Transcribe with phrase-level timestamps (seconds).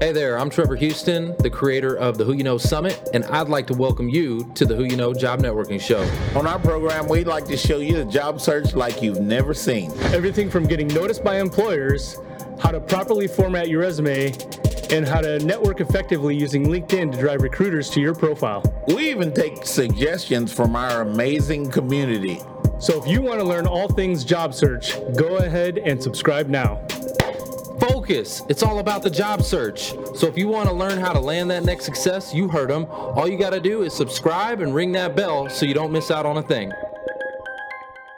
[0.00, 3.48] Hey there, I'm Trevor Houston, the creator of the Who You Know Summit, and I'd
[3.48, 6.02] like to welcome you to the Who You Know Job Networking Show.
[6.38, 9.90] On our program, we'd like to show you the job search like you've never seen.
[10.14, 12.16] Everything from getting noticed by employers,
[12.60, 14.32] how to properly format your resume,
[14.90, 18.62] and how to network effectively using LinkedIn to drive recruiters to your profile.
[18.86, 22.40] We even take suggestions from our amazing community.
[22.78, 26.86] So if you want to learn all things job search, go ahead and subscribe now.
[27.88, 28.42] Focus.
[28.48, 29.94] It's all about the job search.
[30.14, 32.86] So if you want to learn how to land that next success, you heard them.
[32.90, 36.10] All you got to do is subscribe and ring that bell so you don't miss
[36.10, 36.72] out on a thing.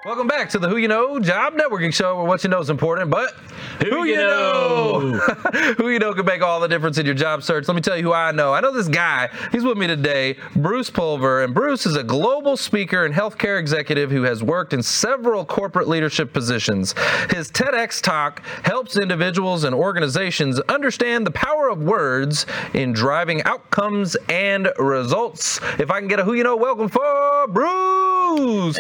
[0.02, 2.70] Welcome back to the Who You Know Job Networking Show, where what you know is
[2.70, 3.32] important, but
[3.80, 5.10] Who, who you know?
[5.76, 7.68] who you know can make all the difference in your job search.
[7.68, 8.54] Let me tell you who I know.
[8.54, 9.28] I know this guy.
[9.52, 14.10] He's with me today, Bruce Pulver, and Bruce is a global speaker and healthcare executive
[14.10, 16.94] who has worked in several corporate leadership positions.
[17.28, 24.16] His TEDx talk helps individuals and organizations understand the power of words in driving outcomes
[24.30, 25.60] and results.
[25.78, 28.78] If I can get a who you know welcome for Bruce.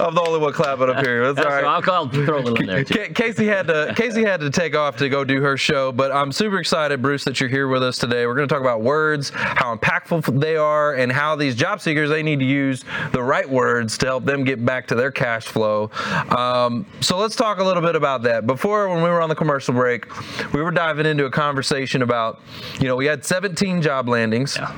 [0.00, 1.32] I'm the only one clapping up here.
[1.32, 1.64] That's all right.
[1.64, 3.12] I'll, a little in there too.
[3.12, 6.32] Casey had to Casey had to take off to go do her show, but I'm
[6.32, 8.26] super excited, Bruce, that you're here with us today.
[8.26, 12.10] We're going to talk about words, how impactful they are, and how these job seekers
[12.10, 15.44] they need to use the right words to help them get back to their cash
[15.44, 15.90] flow.
[16.36, 18.46] Um, so let's talk a little bit about that.
[18.46, 20.06] Before, when we were on the commercial break,
[20.52, 22.40] we were diving into a conversation about,
[22.80, 24.56] you know, we had 17 job landings.
[24.56, 24.74] Yeah.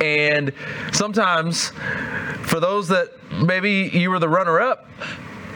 [0.00, 0.52] And
[0.92, 1.72] sometimes,
[2.42, 4.86] for those that maybe you were the runner-up,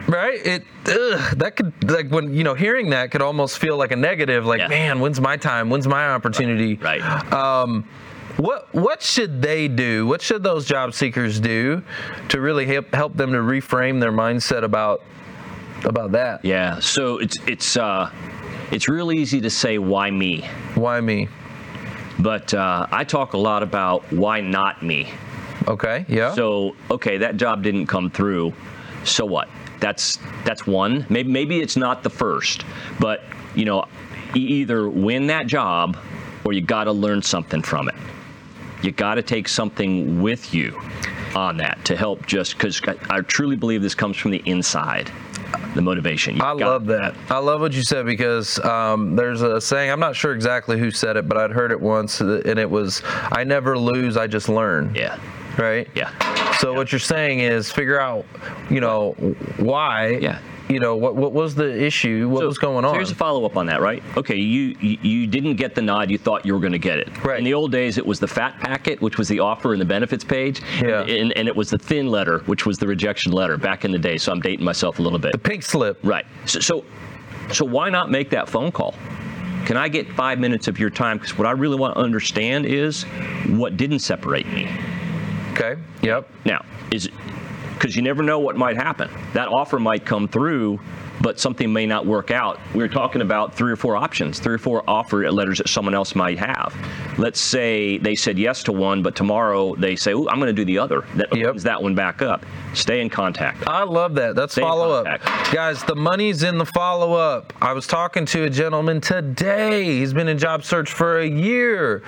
[0.09, 0.39] right?
[0.45, 3.97] It ugh, that could like when you know hearing that could almost feel like a
[3.97, 4.47] negative.
[4.47, 4.69] Like, Yeah.
[4.69, 5.69] man, when's my time?
[5.71, 6.77] When's my opportunity?
[6.77, 7.03] Right.
[7.33, 7.85] Um,
[8.37, 10.07] what what should they do?
[10.07, 11.83] What should those job seekers do
[12.29, 15.03] to really help help them to reframe their mindset about
[15.85, 16.45] about that?
[16.45, 16.79] Yeah.
[16.81, 18.11] So it's it's uh,
[18.71, 20.43] it's real easy to say why me,
[20.75, 21.29] Why me?
[22.19, 25.09] but uh, I talk a lot about why not me.
[25.69, 26.05] Okay.
[26.09, 26.33] Yeah.
[26.35, 28.53] So okay, that job didn't come through.
[29.05, 29.49] So what?
[29.81, 31.07] That's that's one.
[31.09, 32.65] Maybe maybe it's not the first,
[32.99, 33.23] but
[33.55, 33.85] you know,
[34.35, 35.97] you either win that job
[36.45, 37.95] or you got to learn something from it.
[38.83, 40.81] You got to take something with you
[41.35, 42.27] on that to help.
[42.27, 45.11] Just because I, I truly believe this comes from the inside,
[45.75, 46.37] the motivation.
[46.37, 47.15] You I love that.
[47.29, 49.91] I love what you said because um, there's a saying.
[49.91, 53.03] I'm not sure exactly who said it, but I'd heard it once, and it was,
[53.05, 54.17] "I never lose.
[54.17, 55.19] I just learn." Yeah.
[55.57, 55.89] Right.
[55.95, 56.11] Yeah.
[56.59, 58.25] So what you're saying is figure out,
[58.71, 59.13] you know,
[59.59, 60.09] why.
[60.21, 60.39] Yeah.
[60.69, 62.29] You know what what was the issue?
[62.29, 62.91] What So- was going on?
[62.91, 64.03] so here's a follow up on that, right?
[64.17, 67.09] Okay, you, you didn't get the nod you thought you were going to get it.
[67.25, 67.39] Right.
[67.39, 69.85] In the old days, it was the fat packet, which was the offer and the
[69.87, 70.61] benefits page.
[70.83, 71.03] Yeah.
[71.03, 73.99] And, and it was the thin letter, which was the rejection letter back in the
[73.99, 74.19] day.
[74.19, 75.31] So I'm dating myself a little bit.
[75.33, 76.01] the pink slip.
[76.03, 76.27] Right.
[76.47, 76.85] So, so,
[77.53, 78.95] so why not make that phone call?
[79.67, 81.19] Can I get five minutes of your time?
[81.19, 83.05] Because what I really want to understand is
[83.51, 84.69] what didn't separate me.
[85.57, 85.81] Okay.
[86.03, 86.29] Yep.
[86.45, 87.09] Now, is
[87.75, 89.11] because you never know what might happen.
[89.33, 90.81] That offer might come through,
[91.21, 92.59] but something may not work out.
[92.75, 95.95] We were talking about three or four options, three or four offer letters that someone
[95.95, 96.75] else might have.
[97.19, 100.53] Let's say they said yes to one, but tomorrow they say, "Ooh, I'm going to
[100.53, 101.47] do the other." That Yep.
[101.47, 102.45] opens that one back up.
[102.75, 103.67] Stay in contact.
[103.67, 104.35] I love that.
[104.37, 105.21] That's Stay follow up.
[105.53, 107.53] Guys, the money's in the follow up.
[107.63, 109.85] I was talking to a gentleman today.
[109.85, 112.03] He's been in job search for a year.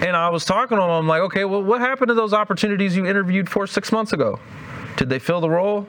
[0.00, 0.90] And I was talking to him.
[0.90, 4.38] I'm like, okay, well, what happened to those opportunities you interviewed for six months ago?
[4.96, 5.86] Did they fill the role?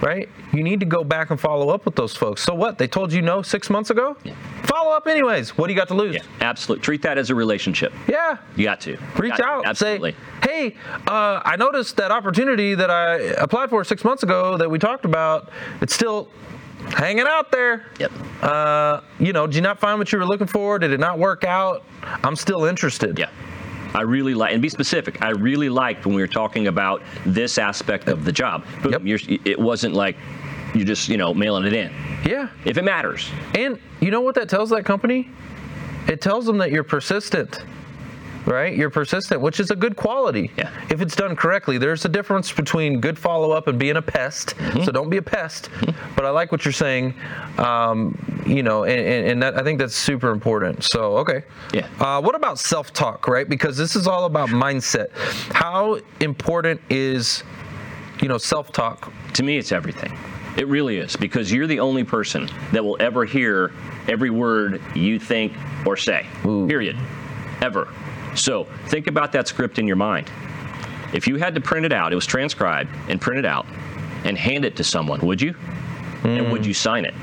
[0.00, 0.28] Right?
[0.54, 2.42] You need to go back and follow up with those folks.
[2.42, 2.78] So what?
[2.78, 4.16] They told you no six months ago?
[4.62, 5.58] Follow up anyways.
[5.58, 6.14] What do you got to lose?
[6.14, 6.82] Yeah, absolutely.
[6.82, 7.92] Treat that as a relationship.
[8.08, 8.38] Yeah.
[8.56, 9.44] You got to Reach Got to.
[9.44, 9.66] out.
[9.66, 10.12] Absolutely.
[10.42, 14.70] Say, hey, uh, I noticed that opportunity that I applied for six months ago that
[14.70, 15.50] we talked about.
[15.82, 16.28] It's still
[16.88, 17.86] hanging out there.
[17.98, 18.12] Yep.
[18.40, 20.78] Uh, you know, did you not find what you were looking for?
[20.78, 21.84] Did it not work out?
[22.24, 23.18] I'm still interested.
[23.18, 23.28] Yeah.
[23.94, 25.20] I really like, and be specific.
[25.22, 28.64] I really liked when we were talking about this aspect of the job.
[28.82, 29.20] Boom, Yep.
[29.44, 30.16] it wasn't like
[30.74, 31.92] you're just you know mailing it in.
[32.24, 32.48] Yeah.
[32.64, 35.28] If it matters, And you know what that tells that company?
[36.06, 37.62] It tells them that you're persistent.
[38.46, 38.74] Right?
[38.74, 40.50] You're persistent, which is a good quality.
[40.56, 40.70] Yeah.
[40.90, 44.56] If it's done correctly, there's a difference between good follow up and being a pest.
[44.56, 44.84] Mm-hmm.
[44.84, 45.68] So don't be a pest.
[46.16, 47.14] But I like what you're saying.
[47.58, 50.84] Um, you know, and, and, and that, I think that's super important.
[50.84, 51.44] So, okay.
[51.72, 51.86] Yeah.
[51.98, 53.48] Uh, what about self talk, right?
[53.48, 55.10] Because this is all about mindset.
[55.52, 57.44] How important is,
[58.22, 59.12] you know, self talk?
[59.34, 60.16] to me, it's everything.
[60.56, 63.72] It really is because you're the only person that will ever hear
[64.08, 65.52] every word you think
[65.86, 66.26] or say.
[66.42, 66.96] Period.
[67.62, 67.88] Ever.
[68.34, 70.30] So think about that script in your mind.
[71.12, 73.66] If you had to print it out, it was transcribed and print it out
[74.24, 75.54] and hand it to someone, would you?
[76.24, 77.14] And would you sign it?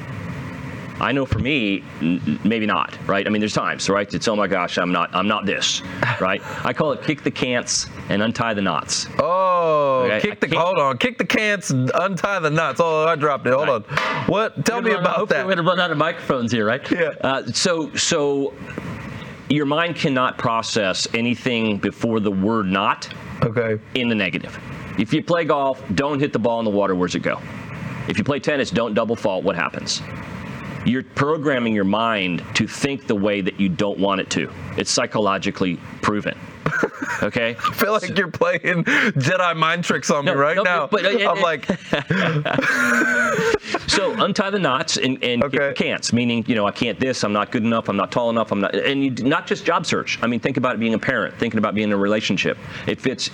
[0.99, 3.27] I know for me, n- maybe not, right?
[3.27, 4.11] I mean, there's times, right?
[4.11, 5.83] It's oh my gosh, I'm not, I'm not this,
[6.19, 6.41] right?
[6.65, 9.05] I call it kick the cants and untie the knots.
[9.19, 12.79] Oh, Okay, I kick the hold on, kick the cans, untie the knots.
[12.83, 13.53] Oh, I dropped it.
[13.53, 13.99] Hold Right.
[13.99, 14.25] on.
[14.25, 14.65] What?
[14.65, 15.45] Tell me about hopefully that.
[15.45, 16.89] We're gonna run out of microphones here, right?
[16.89, 17.09] Yeah.
[17.21, 18.55] Uh, so, so
[19.49, 23.13] your mind cannot process anything before the word "not"
[23.43, 23.79] Okay.
[23.93, 24.57] in the negative.
[24.97, 26.95] If you play golf, don't hit the ball in the water.
[26.95, 27.39] Where's it go?
[28.07, 29.43] If you play tennis, don't double fault.
[29.43, 30.01] What happens?
[30.85, 34.51] You're programming your mind to think the way that you don't want it to.
[34.77, 36.37] It's psychologically proven.
[37.23, 37.55] Okay.
[37.57, 40.87] I feel like you're playing Jedi mind tricks on me right no, now.
[40.87, 41.65] but- uh, I'm like,
[43.87, 45.73] So untie the knots and, and Okay.
[45.73, 48.51] can'ts, meaning, you know, I can't this, I'm not good enough, I'm not tall enough,
[48.51, 50.19] I'm not, and you, not just job search.
[50.21, 52.57] I mean, think about being a parent, thinking about being in a relationship.
[52.85, 53.29] It fits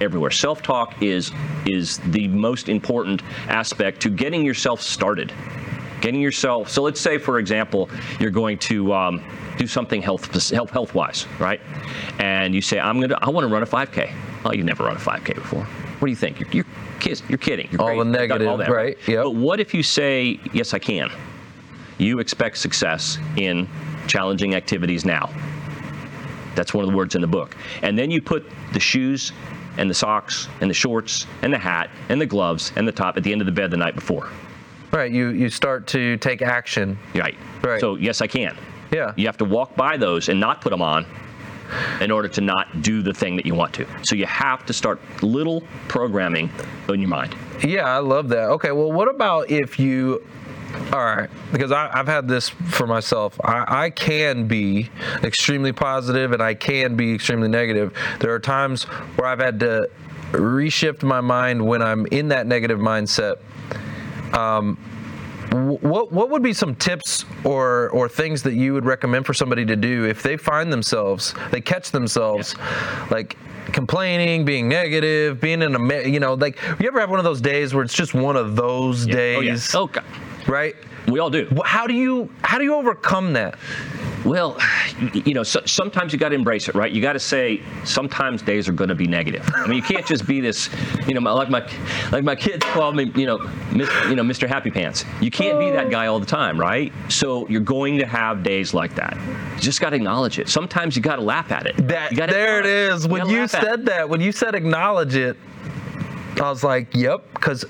[0.00, 0.30] everywhere.
[0.30, 1.30] Self-talk is
[1.66, 5.32] is the most important aspect to getting yourself started.
[6.00, 6.68] Getting yourself.
[6.68, 7.90] So let's say, for example,
[8.20, 9.24] you're going to um,
[9.56, 11.60] do something health health health wise, right?
[12.18, 14.14] And you say, I'm gonna, I want to run a 5K.
[14.44, 15.64] Oh, you've never run a 5K before.
[15.64, 16.38] What do you think?
[16.38, 16.66] You're, you're,
[17.00, 17.68] kids, you're kidding.
[17.72, 17.98] You're All crazy.
[17.98, 18.96] the You've done negative, right?
[19.08, 19.24] Yep.
[19.24, 21.10] But what if you say, yes, I can?
[21.98, 23.68] You expect success in
[24.06, 25.30] challenging activities now.
[26.54, 27.56] That's one of the words in the book.
[27.82, 29.32] And then you put the shoes
[29.76, 33.16] and the socks and the shorts and the hat and the gloves and the top
[33.16, 34.28] at the end of the bed the night before.
[34.92, 35.10] Right.
[35.10, 36.98] You you start to take action.
[37.14, 37.36] Right.
[37.62, 37.80] Right.
[37.80, 38.56] So, yes, I can.
[38.90, 39.12] Yeah.
[39.16, 41.06] You have to walk by those and not put them on
[42.00, 43.86] in order to not do the thing that you want to.
[44.02, 46.50] So you have to start little programming
[46.88, 47.36] in your mind.
[47.62, 48.48] Yeah, I love that.
[48.50, 50.26] Okay, well, what about if you.
[50.92, 53.40] All right, because I, I've had this for myself.
[53.42, 54.90] I, I can be
[55.24, 57.94] extremely positive and I can be extremely negative.
[58.20, 58.84] There are times
[59.16, 59.88] where I've had to
[60.32, 63.38] reshift my mind when I'm in that negative mindset.
[64.32, 64.76] Um,
[65.50, 69.64] what what would be some tips or or things that you would recommend for somebody
[69.64, 72.54] to do if they find themselves they catch themselves
[73.10, 73.38] like
[73.72, 77.40] complaining being negative being in a you know like you ever have one of those
[77.40, 79.14] days where it's just one of those Oh, yeah.
[79.14, 80.04] days Oh, God.
[80.46, 80.76] right
[81.06, 81.48] We all do.
[81.64, 83.58] How do you how do you overcome that
[84.28, 84.58] Well,
[85.14, 86.92] you know, so, sometimes you got to embrace it, right?
[86.92, 89.48] You got to say sometimes days are going to be negative.
[89.54, 90.68] I mean, you can't just be this,
[91.06, 91.66] you know, my- like my
[92.12, 93.38] like my kids call me, you know,
[93.72, 94.46] you know, Mr.
[94.46, 95.06] Happy Pants.
[95.22, 95.90] You can't be that oh.
[95.90, 96.92] guy all the time, right?
[97.08, 99.16] So you're going to have days like that.
[99.54, 100.50] You just got to acknowledge it.
[100.50, 101.88] Sometimes you got to laugh at it.
[101.88, 103.02] that You there it is.
[103.02, 103.66] is when you laugh at it.
[103.66, 105.36] said that when you said acknowledge it
[106.40, 107.64] i was like yep because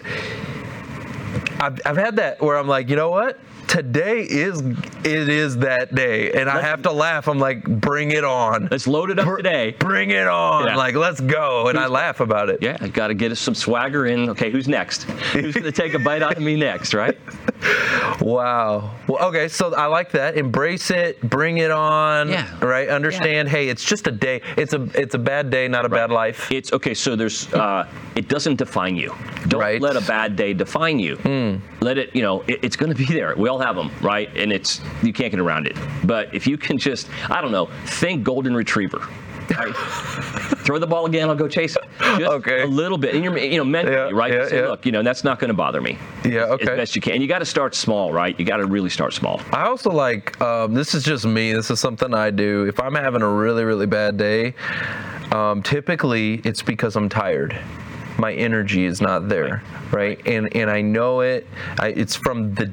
[1.60, 3.38] I've, I've had that where i'm like you know what
[3.68, 4.60] today is
[5.04, 8.86] it is that day and i have to laugh i'm like bring it on Let's
[8.86, 9.72] load it up Br- today.
[9.78, 10.76] bring it on Yeah.
[10.76, 14.06] like let's go and i laugh about it Yeah, I got to get some swagger
[14.06, 14.30] in.
[14.30, 15.02] Okay, who's next?
[15.32, 17.16] Who's going to take a bite out of me next, right?
[18.20, 22.48] wow well okay so i like that embrace it bring it on Yeah.
[22.64, 25.88] right understand hey it's just a day it's a it's a bad day not a
[25.88, 26.94] bad life It's okay.
[26.94, 27.86] So there's, uh,
[28.16, 29.14] it doesn't define you.
[29.48, 29.80] Don't Right.
[29.80, 31.16] let a bad day define you.
[31.80, 33.34] Let it, you know, it, it's going to be there.
[33.36, 34.34] We all have them, right?
[34.36, 35.76] And it's you can't get around it.
[36.04, 39.06] But if you can just, I don't know, think golden retriever.
[39.56, 39.74] Right?
[40.66, 41.30] Throw the ball again.
[41.30, 41.82] I'll go chase it.
[41.98, 42.62] Just Okay.
[42.62, 44.30] a little bit, and you're, you know, mentally, Yeah, right?
[44.30, 44.66] yeah, Say, yeah.
[44.68, 45.96] look, you know, that's not going to bother me.
[46.22, 46.64] Yeah, As- okay.
[46.72, 47.14] As best you can.
[47.14, 48.38] And you got to start small, right?
[48.38, 49.40] You got to really start small.
[49.52, 51.54] I also like um, this is just me.
[51.54, 52.64] This is something I do.
[52.64, 54.54] If I'm having a really really bad day,
[55.32, 57.58] um, typically it's because I'm tired.
[58.18, 59.62] My energy is not there,
[59.92, 60.20] right?
[60.26, 61.46] And and I know it.
[61.78, 62.70] I, it's from the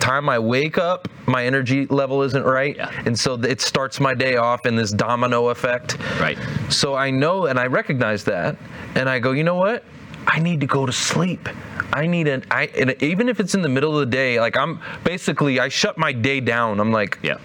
[0.00, 2.90] time I wake up, my energy level isn't right, Yeah.
[3.06, 5.98] and so it starts my day off in this domino effect.
[6.20, 6.38] Right.
[6.70, 8.56] So I know and I recognize that,
[8.94, 9.84] and I go, you know what?
[10.26, 11.48] I need to go to sleep.
[11.92, 14.56] I need an I and even if it's in the middle of the day, like
[14.56, 16.80] I'm basically I shut my day down.
[16.80, 17.38] I'm like, Yeah.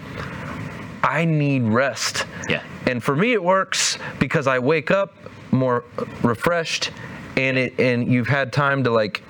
[1.02, 2.26] I need rest.
[2.48, 2.62] Yeah.
[2.86, 5.14] And for me, it works because I wake up
[5.52, 5.84] more
[6.22, 6.90] refreshed,
[7.36, 9.22] and it and you've had time to like.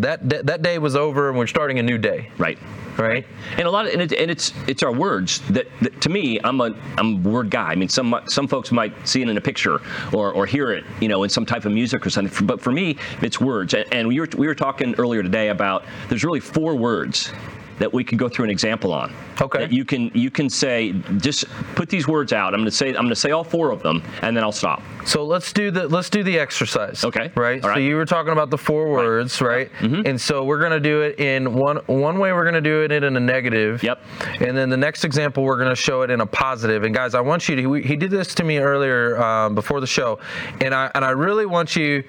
[0.00, 2.30] That that, that day was over, and we're starting a new day.
[2.38, 2.58] Right.
[2.98, 3.24] Right.
[3.56, 6.40] And a lot of and, it, and it's it's our words that, that to me
[6.42, 7.70] I'm a I'm a word guy.
[7.70, 9.80] I mean some some folks might see it in a picture
[10.12, 12.44] or, or hear it you know in some type of music or something.
[12.44, 13.74] But for me it's words.
[13.74, 17.30] And, and we were we were talking earlier today about there's really four words
[17.78, 19.14] that we can go through an example on.
[19.40, 19.60] Okay.
[19.60, 21.44] That you can you can say just
[21.76, 22.52] put these words out.
[22.52, 24.50] I'm going to say I'm going to say all four of them and then I'll
[24.50, 24.82] stop.
[25.08, 27.02] So let's do the let's do the exercise.
[27.02, 27.32] Okay.
[27.34, 27.62] Right.
[27.62, 29.72] So you were talking about the four words, right?
[29.78, 30.06] Mm-hmm.
[30.06, 32.32] And so we're gonna do it in one one way.
[32.32, 33.82] We're gonna do it in a negative.
[33.82, 34.02] Yep.
[34.40, 36.84] And then the next example, we're gonna show it in a positive.
[36.84, 37.72] And guys, I want you to.
[37.72, 40.18] He, he did this to me earlier um, before the show,
[40.60, 42.04] and I and I really want you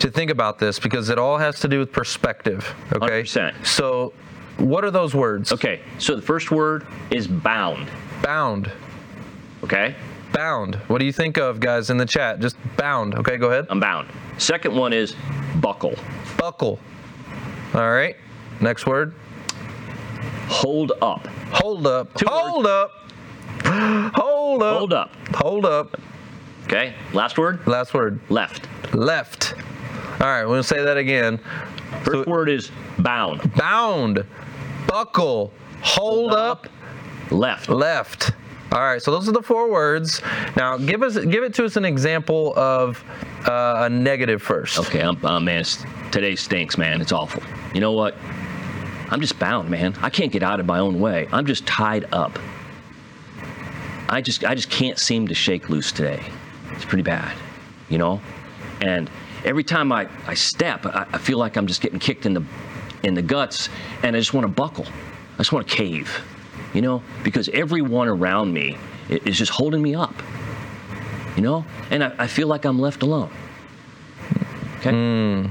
[0.00, 2.74] to think about this because it all has to do with perspective.
[2.92, 3.22] Okay.
[3.22, 3.64] 100%.
[3.64, 4.12] So
[4.58, 5.52] What are those words?
[5.52, 7.88] Okay, so the first word is bound.
[8.22, 8.70] Bound.
[9.62, 9.94] Okay,
[10.32, 10.76] Bound.
[10.88, 12.40] What do you think of, guys, in the chat?
[12.40, 13.14] Just bound.
[13.14, 13.66] Okay, go ahead.
[13.70, 14.08] I'm bound.
[14.38, 15.14] Second one is
[15.56, 15.94] buckle.
[16.36, 16.78] Buckle.
[17.74, 18.16] All right.
[18.60, 19.14] Next word.
[20.48, 21.26] Hold up.
[21.52, 22.14] Hold up.
[22.14, 22.90] Two Hold up.
[23.64, 24.76] Hold up.
[24.78, 25.10] Hold up.
[25.34, 26.00] Hold up.
[26.64, 28.20] Okay, last word Last word.
[28.28, 28.68] left.
[28.94, 29.54] Left.
[30.20, 31.38] All right, to say that again.
[32.02, 33.54] First So- word is bound.
[33.54, 34.24] Bound.
[34.86, 35.52] Buckle.
[35.82, 36.66] Hold up.
[37.30, 37.68] Left.
[37.68, 38.32] Left.
[38.70, 40.20] All right, so those are the four words.
[40.54, 43.02] Now, give us give it to us an example of
[43.46, 44.78] uh, a negative first.
[44.78, 45.64] Okay, I'm, uh, man,
[46.12, 47.00] today stinks, man.
[47.00, 47.42] It's awful.
[47.72, 48.14] You know what?
[49.10, 49.94] I'm just bound, man.
[50.02, 51.28] I can't get out of my own way.
[51.32, 52.38] I'm just tied up.
[54.10, 56.22] I just, I just can't seem to shake loose today.
[56.72, 57.34] It's pretty bad,
[57.88, 58.20] you know.
[58.82, 59.10] And
[59.44, 62.44] every time I, I step, I, I feel like I'm just getting kicked in the,
[63.02, 63.70] in the guts,
[64.02, 64.86] and I just want to buckle.
[65.34, 66.22] I just want to cave,
[66.74, 68.76] you know, because everyone around me
[69.08, 70.14] is just holding me up,
[71.36, 71.64] you know.
[71.90, 73.30] And I, I feel like I'm left alone.
[74.80, 75.50] Okay.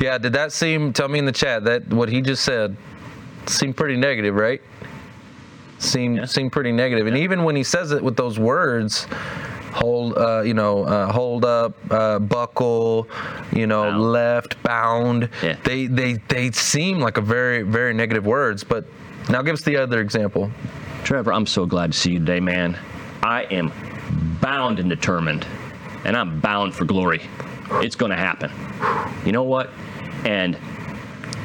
[0.00, 0.92] Yeah, did that seem?
[0.92, 2.76] Tell me in the chat that what he just said
[3.46, 4.60] seemed pretty negative, right?
[5.78, 6.24] Seemed Yeah.
[6.24, 7.06] seemed pretty negative.
[7.06, 9.06] And even when he says it with those words,
[9.72, 13.06] hold, uh, you know, uh, hold up, uh, buckle,
[13.52, 14.02] you know, Bound.
[14.12, 15.28] left, bound.
[15.42, 15.56] Yeah.
[15.62, 18.64] They they they seem like a very very negative words.
[18.64, 18.86] But
[19.28, 20.50] now give us the other example.
[21.02, 22.78] Trevor, I'm so glad to see you today, man.
[23.22, 23.72] I am
[24.40, 25.46] bound and determined,
[26.04, 27.22] and I'm bound for glory.
[27.72, 28.50] It's going to happen.
[29.24, 29.70] You know what?
[30.24, 30.58] And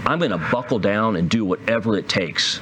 [0.05, 2.61] I'm going to buckle down and do whatever it takes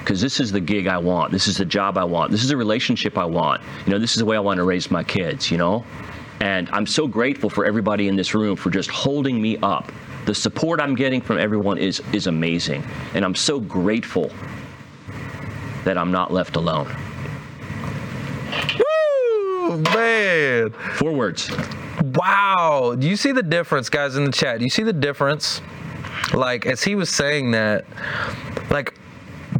[0.00, 1.32] because this is the gig I want.
[1.32, 2.30] This is the job I want.
[2.30, 3.62] This is the relationship I want.
[3.86, 5.84] You know, this is the way I want to raise my kids, you know?
[6.40, 9.90] And I'm so grateful for everybody in this room for just holding me up.
[10.26, 12.82] The support I'm getting from everyone is is amazing.
[13.14, 14.30] And I'm so grateful
[15.84, 16.88] that I'm not left alone.
[18.78, 20.70] Woo, man.
[20.70, 21.50] Four words.
[22.14, 22.94] Wow.
[22.98, 24.58] Do you see the difference, guys, in the chat?
[24.58, 25.60] Do you see the difference?
[26.32, 27.84] Like, as he was saying that,
[28.70, 28.94] like,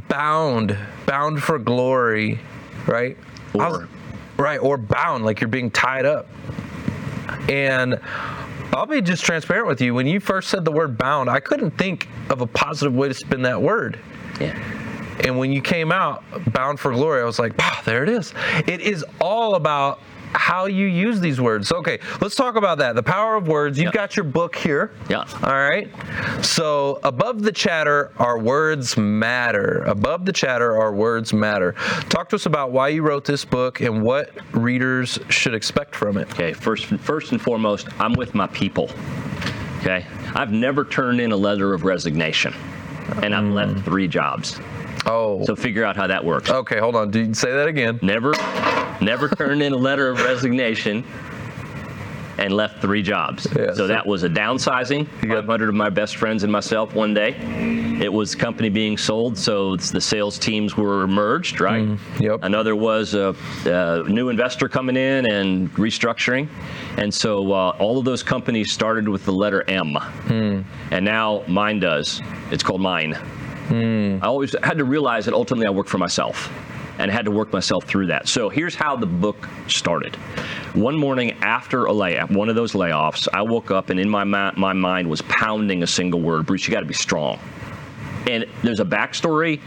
[0.09, 2.40] bound, bound for glory,
[2.87, 3.16] right?
[3.54, 3.88] I was- Or-
[4.37, 6.28] right, or bound, like you're being tied up.
[7.49, 8.00] And
[8.74, 9.94] I'll be just transparent with you.
[9.94, 13.14] When you first said the word bound, I couldn't think of a positive way to
[13.14, 14.00] spin that word.
[14.40, 14.58] Yeah.
[15.24, 18.34] And when you came out, Bound for Glory, I was like, wow, there it is.
[18.66, 20.00] It is all about
[20.34, 21.72] how you use these words.
[21.72, 22.94] Okay, let's talk about that.
[22.94, 23.78] The power of words.
[23.78, 23.94] You've Yep.
[23.94, 24.90] got your book here.
[25.08, 25.24] Yeah.
[25.42, 25.88] All right.
[26.42, 29.82] So above the chatter, our words matter.
[29.86, 31.72] Above the chatter, our words matter.
[32.08, 36.18] Talk to us about why you wrote this book and what readers should expect from
[36.18, 36.30] it.
[36.32, 36.52] Okay.
[36.52, 38.90] First, first and foremost, I'm with my people.
[39.80, 40.06] Okay.
[40.34, 42.54] I've never turned in a letter of resignation,
[43.22, 43.84] and I've left mm.
[43.84, 44.58] three jobs.
[45.06, 45.44] Oh.
[45.44, 46.50] So figure out how that works.
[46.50, 47.11] okay, hold on.
[47.11, 47.99] Do you say that again?
[48.02, 48.32] Never,
[49.00, 51.04] never turned in a letter of resignation
[52.37, 53.46] and left three jobs.
[53.56, 55.06] Yeah, so so- that was a downsizing.
[55.23, 57.37] Got- 500 of my best friends and myself one day.
[58.02, 61.96] It was company being sold, so it's the sales teams were merged, right?
[62.18, 62.40] yep.
[62.42, 66.49] Another was a, a new investor coming in and restructuring,
[66.99, 69.96] and so uh, all of those companies started with the letter M,
[70.28, 72.20] and now mine does.
[72.50, 73.16] It's called mine.
[73.68, 74.18] Hmm.
[74.23, 76.50] I always had to realize that ultimately I work for myself
[76.99, 78.28] and had to work myself through that.
[78.28, 80.16] So here's how the book started.
[80.75, 84.25] One morning after a layoff, one of those layoffs, I woke up and in my,
[84.25, 87.38] ma- my mind was pounding a single word Bruce, you got to be strong.
[88.28, 89.61] And there's a backstory.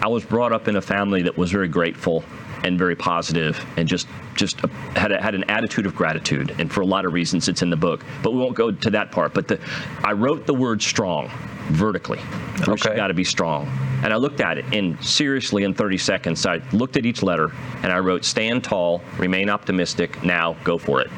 [0.00, 2.24] I was brought up in a family that was very grateful
[2.64, 4.60] and very positive and just just
[4.96, 7.70] had, a, had an attitude of gratitude and for a lot of reasons it's in
[7.70, 9.58] the book but we won't go to that part but the,
[10.04, 11.30] i wrote the word strong
[11.70, 12.20] vertically
[12.64, 12.96] Bruce, Okay.
[12.96, 13.66] got to be strong
[14.02, 17.52] and i looked at it and seriously in 30 seconds i looked at each letter
[17.82, 21.10] and i wrote stand tall remain optimistic now go for it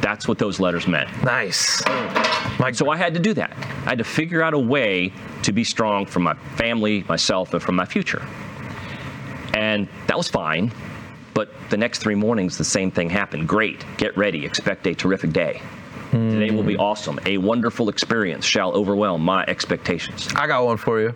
[0.00, 1.82] that's what those letters meant Nice.
[2.72, 3.52] so I had to do that.
[3.86, 5.12] I had to figure out a way
[5.42, 8.22] to be strong for my family, myself, and for my future.
[9.54, 10.72] And that was fine.
[11.32, 13.48] But the next three mornings, the same thing happened.
[13.48, 13.84] Great.
[13.96, 14.44] Get ready.
[14.44, 15.62] Expect a terrific day.
[16.14, 16.80] Today will be hmm.
[16.80, 17.18] awesome.
[17.26, 20.28] A wonderful experience shall overwhelm my expectations.
[20.36, 21.12] I got one for you.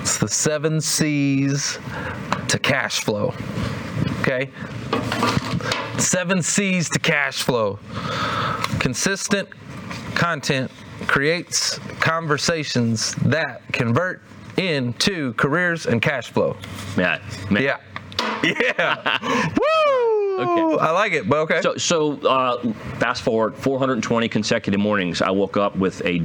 [0.00, 1.80] It's the seven C's
[2.46, 3.34] to cash flow.
[4.20, 4.50] Okay?
[5.98, 7.80] Seven C's to cash flow.
[8.78, 9.48] Consistent
[10.14, 10.70] content
[11.08, 14.22] creates conversations that convert
[14.56, 16.56] into careers and cash flow.
[16.96, 17.20] Yeah.
[17.50, 17.62] man.
[17.62, 17.78] Yeah.
[18.44, 19.48] Yeah.
[19.56, 19.85] Woo!
[20.38, 20.84] Okay.
[20.84, 21.60] I like it, but okay.
[21.62, 26.22] So, so uh, fast forward 420 consecutive mornings, I woke up with a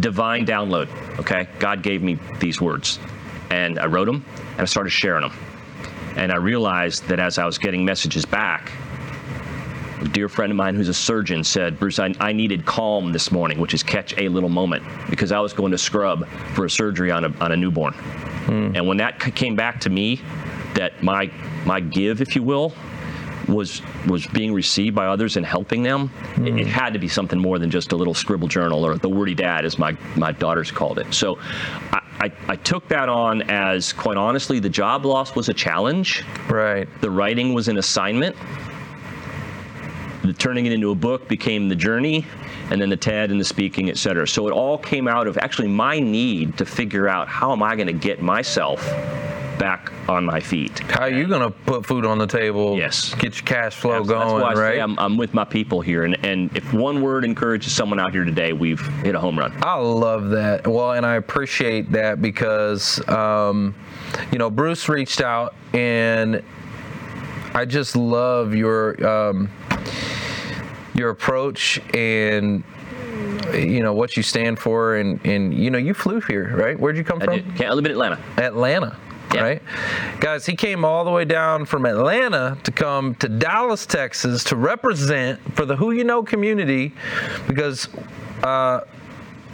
[0.00, 0.88] divine download.
[1.20, 2.98] Okay, God gave me these words,
[3.50, 5.32] and I wrote them, and I started sharing them.
[6.16, 8.72] And I realized that as I was getting messages back,
[10.00, 13.30] a dear friend of mine who's a surgeon said, Bruce, I, I needed calm this
[13.32, 16.70] morning, which is catch a little moment, because I was going to scrub for a
[16.70, 17.94] surgery on a, on a newborn.
[18.76, 20.20] And when that c- came back to me,
[20.74, 21.30] that my
[21.64, 22.72] my give, if you will,
[23.48, 26.66] was was being received by others and helping them, it, it mm.
[26.66, 29.64] had to be something more than just a little scribble journal or the wordy dad,
[29.64, 31.12] as my my daughters called it.
[31.12, 31.38] So.
[31.92, 36.24] I, I, I took that on as quite honestly, the job loss was a challenge.
[36.48, 36.88] Right.
[37.02, 38.34] The writing was an assignment.
[40.22, 42.24] The turning it into a book became the journey,
[42.70, 44.26] and then the TED and the speaking, et cetera.
[44.26, 47.76] So it all came out of actually my need to figure out how am I
[47.76, 48.80] going to get myself
[49.58, 50.78] back on my feet.
[50.80, 52.76] How are you gonna put food on the table?
[52.76, 53.14] Yes.
[53.14, 54.74] Get your cash flow That's, going, that's right?
[54.74, 58.12] say I'm, I'm with my people here, and, and if one word encourages someone out
[58.12, 59.52] here today, we've hit a home run.
[59.62, 60.66] I love that.
[60.66, 63.74] Well, and I appreciate that because, um,
[64.32, 66.42] you know, Bruce reached out and
[67.54, 69.50] I just love your um,
[70.94, 72.62] your approach and
[73.54, 76.96] you know what you stand for and and you know you flew here right where'd
[76.96, 78.20] you come I, from did, can't, I live in Atlanta.
[78.36, 78.96] Atlanta,
[79.34, 79.42] Yeah.
[79.42, 79.62] right?
[80.20, 84.56] Guys, he came all the way down from Atlanta to come to Dallas, Texas to
[84.56, 86.94] represent for the Who You Know community
[87.48, 87.88] because
[88.42, 88.82] uh,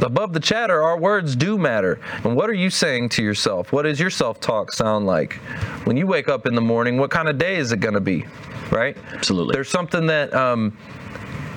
[0.01, 2.01] above the chatter, our words do matter.
[2.25, 3.73] And what are you saying to yourself?
[3.73, 5.35] What does your self talk sound like?
[5.85, 8.01] When you wake up in the morning, what kind of day is it going to
[8.01, 8.27] be,
[8.71, 8.97] right?
[9.13, 9.55] Absolutely.
[9.55, 10.33] There's something that.
[10.35, 10.77] Um,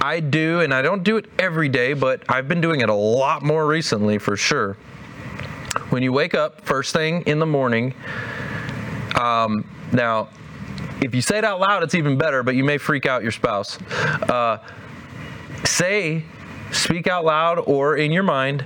[0.02, 2.94] I do, and I don't do it every day, but I've been doing it a
[2.94, 4.78] lot more recently for sure
[5.90, 7.94] when you wake up first thing in the morning
[9.20, 10.30] um, now
[11.02, 13.32] if you say it out loud it's even better but you may freak out your
[13.32, 13.80] spouse.
[14.30, 14.58] Uh,
[15.64, 16.24] say
[16.72, 18.66] speak out loud or in your mind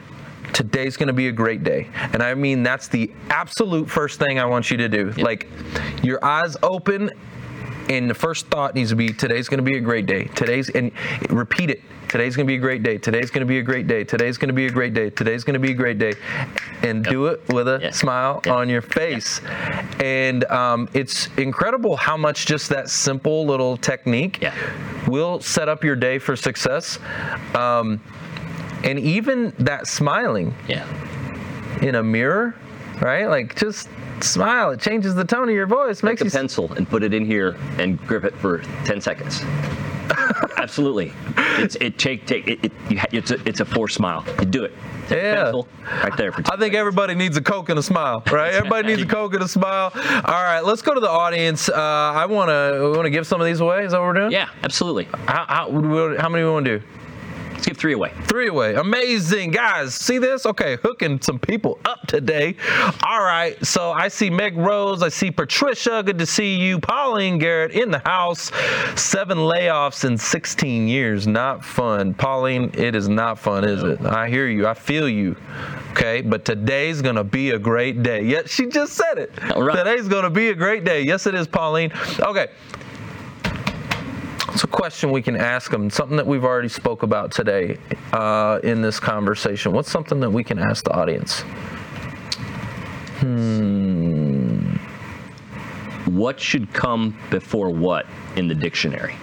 [0.54, 1.88] today's going to be a great day.
[2.13, 5.12] And i mean that's the absolute first thing i want you to do.
[5.12, 5.48] Like
[6.04, 7.12] your eyes open
[7.90, 10.25] and the first thought needs to be today's going to be a great day.
[10.25, 10.92] Today's and
[11.29, 12.98] repeat it today's going to be a great day.
[12.98, 14.03] Today's going to be a great day.
[14.03, 15.09] Today's going to be a great day.
[15.09, 16.13] Today's going to be a great day.
[16.81, 17.91] And do it with a Yeah.
[17.91, 18.53] smile Yeah.
[18.53, 19.41] on your face.
[20.00, 24.43] And um, it's incredible how much just that simple little technique
[25.07, 27.00] will set up your day for success.
[27.55, 28.01] Um,
[28.83, 30.85] and even that smiling Yeah.
[31.81, 32.55] in a mirror
[33.01, 33.27] right?
[33.27, 33.87] Like just
[34.19, 34.72] smile.
[34.72, 36.03] It changes the tone of your voice.
[36.03, 39.41] Makes Take a pencil and put it in here and grip it for 10 seconds.
[40.57, 41.13] Absolutely.
[41.57, 44.24] It's it take take it, it you it's a it's a forced smile.
[44.39, 44.74] You do it.
[45.07, 45.51] Take Yeah.
[46.03, 48.53] right there for I think everybody needs a Coke and a smile, right?
[48.53, 49.91] Everybody needs a Coke and a smile.
[49.95, 51.69] All right, let's go to the audience.
[51.69, 53.85] Uh, I want to we want to give some of these away.
[53.85, 54.31] Is that what we're doing?
[54.31, 55.05] Yeah, absolutely.
[55.27, 56.85] How, how, how many we want to do?
[57.74, 58.12] Three away.
[58.25, 58.75] Three away.
[58.75, 59.51] Amazing.
[59.51, 60.46] Guys, see this?
[60.46, 62.55] Okay, hooking some people up today.
[63.03, 65.03] All right, so I see Meg Rose.
[65.03, 66.03] I see Patricia.
[66.03, 66.79] Good to see you.
[66.79, 68.51] Pauline Garrett in the house.
[68.96, 71.27] Seven layoffs in 16 years.
[71.27, 72.14] Not fun.
[72.14, 74.01] Pauline, it is not fun, is it?
[74.05, 74.68] I hear you.
[74.68, 75.36] I feel you.
[75.92, 78.24] Okay, but today's gonna be a great day.
[78.24, 79.32] Yeah, she just said it.
[79.55, 79.75] Right.
[79.75, 81.01] Today's gonna be a great day.
[81.01, 81.92] Yes, it is, Pauline.
[82.20, 82.48] Okay.
[84.59, 85.89] It's a question we can ask them.
[85.89, 87.77] Something that we've already spoke about today
[88.11, 89.72] uh, in this conversation.
[89.72, 91.43] What's something that we can ask the audience?
[93.22, 94.75] Hmm.
[96.13, 99.13] What should come before what in the dictionary?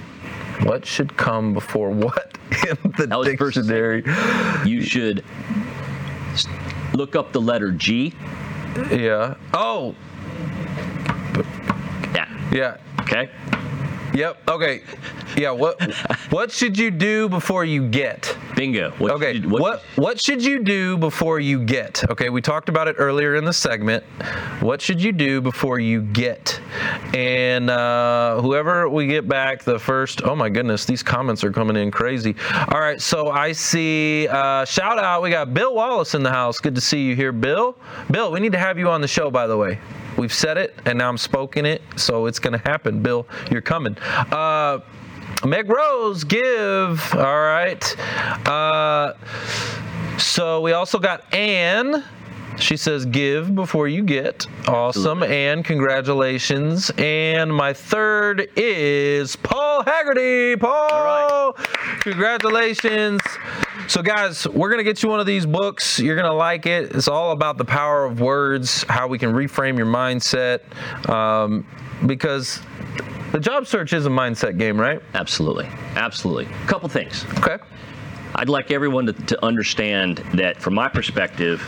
[0.62, 4.04] What should come before what in the That was the first dictionary?
[4.64, 5.22] You should
[6.94, 8.14] look up the letter G.
[8.90, 9.34] Yeah.
[9.52, 9.94] Oh,
[12.14, 12.48] Yeah.
[12.50, 12.76] yeah.
[13.02, 13.30] Okay.
[14.16, 14.48] Yep.
[14.48, 14.80] Okay.
[15.36, 15.50] Yeah.
[15.50, 15.92] What
[16.30, 18.34] What should you do before you get?
[18.56, 18.92] Bingo.
[18.96, 19.34] What Okay.
[19.34, 22.02] should- What What should you do before you get?
[22.10, 22.30] Okay.
[22.30, 24.02] We talked about it earlier in the segment.
[24.60, 26.58] What should you do before you get?
[27.12, 30.22] And uh, whoever we get back the first.
[30.24, 32.34] Oh my goodness, these comments are coming in crazy.
[32.72, 33.00] All right.
[33.02, 34.28] So I see.
[34.28, 35.20] Uh, shout out.
[35.22, 36.58] We got Bill Wallace in the house.
[36.58, 37.76] Good to see you here, Bill.
[38.10, 39.30] Bill, we need to have you on the show.
[39.30, 39.78] By the way.
[40.16, 43.02] We've said it, and now I'm spoken it, so it's gonna happen.
[43.02, 43.96] Bill, you're coming.
[43.98, 44.80] Uh,
[45.44, 47.14] Meg Rose, give.
[47.14, 47.98] All right.
[48.48, 49.14] Uh,
[50.18, 52.04] so we also got Anne.
[52.58, 54.46] She says, give before you get.
[54.66, 55.22] Awesome.
[55.22, 56.90] and congratulations.
[56.98, 60.56] And my third is Paul Haggerty.
[60.56, 61.52] Paul,
[62.00, 63.20] congratulations.
[63.88, 65.98] So, guys, we're going to get you one of these books.
[66.00, 66.94] You're going to like it.
[66.94, 70.60] It's all about the power of words, how we can reframe your mindset.
[71.08, 71.66] Um,
[72.06, 72.60] because
[73.32, 75.00] the job search is a mindset game, right?
[75.14, 75.66] Absolutely.
[75.94, 76.46] Absolutely.
[76.66, 77.24] Couple things.
[77.38, 77.58] Okay.
[78.34, 81.62] I'd like everyone to, to understand that, from my perspective,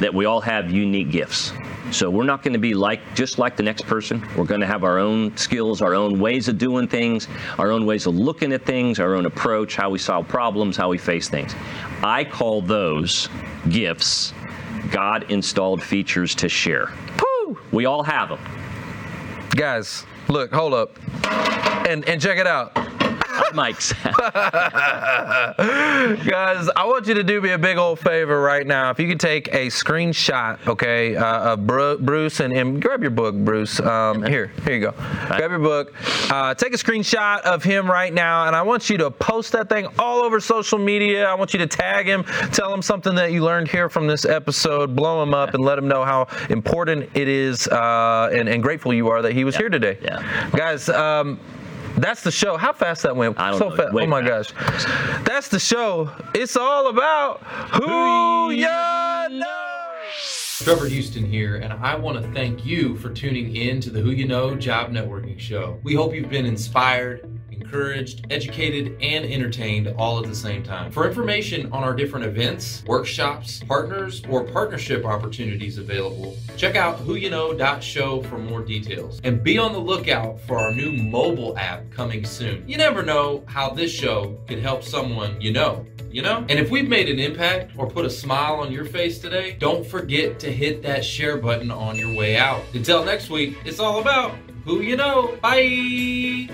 [0.00, 1.52] that we all have unique gifts.
[1.90, 4.26] So we're not going to be like just like the next person.
[4.36, 7.84] We're going to have our own skills, our own ways of doing things, our own
[7.84, 11.28] ways of looking at things, our own approach, how we solve problems, how we face
[11.28, 11.54] things.
[12.02, 13.28] I call those
[13.68, 14.32] gifts
[14.90, 16.92] God installed features to share.
[17.46, 17.58] Woo!
[17.70, 18.40] We all have them.
[19.50, 20.98] Guys, look, hold up.
[21.88, 22.76] And and check it out.
[23.54, 23.92] Mike's.
[24.02, 24.24] Guys,
[26.76, 28.90] I want you to do me a big old favor right now.
[28.90, 33.10] If you could take a screenshot, okay, uh, of Bru- Bruce and, and grab your
[33.10, 33.80] book, Bruce.
[33.80, 34.92] Um, here, here you go.
[35.26, 35.94] Grab your book.
[36.30, 39.68] Uh, take a screenshot of him right now, and I want you to post that
[39.68, 41.26] thing all over social media.
[41.26, 44.24] I want you to tag him, tell him something that you learned here from this
[44.24, 48.62] episode, blow him up, and let him know how important it is uh, and, and
[48.62, 49.98] grateful you are that he was here today.
[50.02, 50.50] Yeah.
[50.50, 51.38] Guys, um,
[52.02, 52.56] that's the show.
[52.56, 53.38] How fast that went?
[53.38, 53.76] I don't so know.
[53.76, 53.92] fast.
[53.94, 54.54] Way Oh my fast.
[54.56, 54.84] gosh.
[55.24, 56.10] That's the show.
[56.34, 59.48] It's all about who you know.
[60.58, 64.10] Trevor Houston here, and I want to thank you for tuning in to the Who
[64.10, 65.80] You Know Job Networking Show.
[65.82, 67.31] We hope you've been inspired,
[67.72, 70.92] encouraged, educated, and entertained all at the same time.
[70.92, 78.22] For information on our different events, workshops, partners, or partnership opportunities available, check out whoyouknow.show
[78.24, 79.20] for more details.
[79.24, 82.62] And be on the lookout for our new mobile app coming soon.
[82.68, 86.44] You never know how this show could help someone you know you know?
[86.50, 89.86] And if we've made an impact or put a smile on your face today, don't
[89.86, 92.60] forget to hit that share button on your way out.
[92.74, 95.38] Until next week, it's all about who you know.
[95.40, 96.48] Bye.